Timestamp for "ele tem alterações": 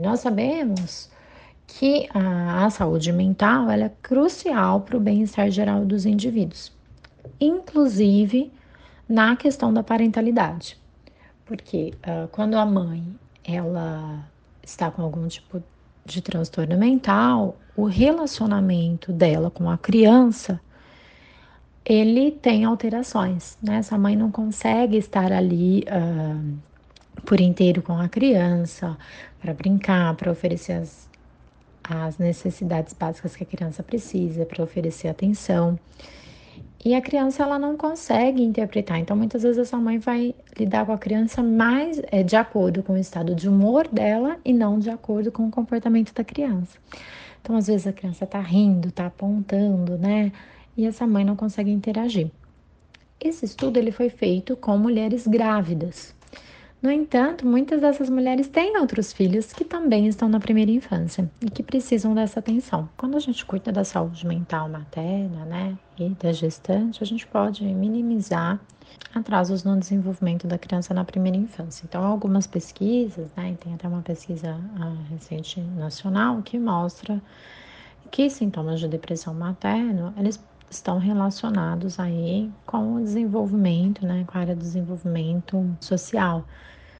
21.84-23.58